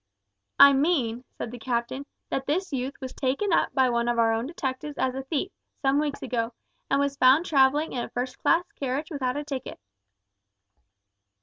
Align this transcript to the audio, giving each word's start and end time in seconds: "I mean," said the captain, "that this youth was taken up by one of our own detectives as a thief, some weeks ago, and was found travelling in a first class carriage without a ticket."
"I 0.57 0.73
mean," 0.73 1.25
said 1.37 1.51
the 1.51 1.59
captain, 1.59 2.07
"that 2.31 2.47
this 2.47 2.73
youth 2.73 2.95
was 3.01 3.13
taken 3.13 3.53
up 3.53 3.71
by 3.75 3.87
one 3.87 4.07
of 4.07 4.17
our 4.17 4.33
own 4.33 4.47
detectives 4.47 4.97
as 4.97 5.13
a 5.13 5.21
thief, 5.21 5.51
some 5.83 5.99
weeks 5.99 6.23
ago, 6.23 6.53
and 6.89 6.99
was 6.99 7.17
found 7.17 7.45
travelling 7.45 7.93
in 7.93 8.03
a 8.05 8.09
first 8.09 8.39
class 8.39 8.63
carriage 8.79 9.11
without 9.11 9.37
a 9.37 9.43
ticket." 9.45 9.79